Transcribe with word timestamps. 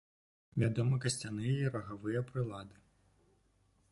Вядомы 0.61 0.95
касцяныя 1.03 1.53
і 1.67 1.69
рагавыя 1.77 2.19
прылады. 2.31 2.75